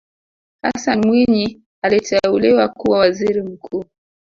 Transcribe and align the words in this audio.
hassan 0.61 0.99
mwinyi 1.05 1.61
aliteuliwa 1.81 2.67
kuwa 2.69 2.99
waziri 2.99 3.41
mkuu 3.43 3.85